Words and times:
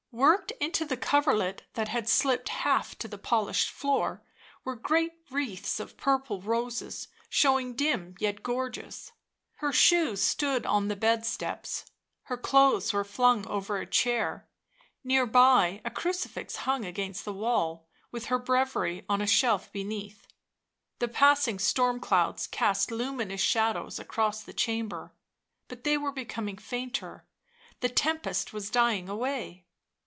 Worked 0.13 0.51
into 0.59 0.83
the 0.83 0.97
coverlet, 0.97 1.61
that 1.75 1.87
had 1.87 2.09
slipped 2.09 2.49
half 2.49 2.97
to 2.97 3.07
the 3.07 3.17
polished 3.17 3.69
floor, 3.71 4.21
were 4.65 4.75
great 4.75 5.13
wreaths 5.29 5.79
of 5.79 5.95
purple 5.95 6.41
roses, 6.41 7.07
showing 7.29 7.75
dim 7.75 8.15
yet 8.19 8.43
gorgeous. 8.43 9.13
Her 9.59 9.71
shoes 9.71 10.21
stood 10.21 10.65
on 10.65 10.89
the 10.89 10.97
bed 10.97 11.25
steps; 11.25 11.85
her 12.23 12.35
clothes 12.35 12.91
were 12.91 13.05
flung 13.05 13.47
over 13.47 13.77
a 13.77 13.85
chair; 13.87 14.49
near 15.01 15.25
by 15.25 15.79
a 15.85 15.89
crucifix 15.89 16.57
hung 16.57 16.83
against 16.83 17.23
the 17.23 17.31
wall, 17.33 17.87
with 18.11 18.25
her 18.25 18.37
breviary 18.37 19.05
on 19.07 19.21
a 19.21 19.25
shelf 19.25 19.71
beneath. 19.71 20.27
The 20.99 21.07
passing 21.07 21.57
storm 21.57 22.01
clouds 22.01 22.47
cast 22.47 22.91
luminous 22.91 23.41
shadows 23.41 23.97
across 23.97 24.43
the 24.43 24.53
chamber; 24.53 25.13
but 25.69 25.85
they 25.85 25.97
were 25.97 26.11
becoming 26.11 26.57
fainter, 26.57 27.25
the 27.79 27.89
tempest 27.89 28.51
was 28.51 28.69
dying 28.69 29.07
away. 29.07 29.67